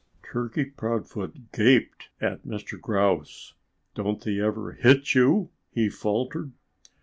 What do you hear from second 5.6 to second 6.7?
he faltered.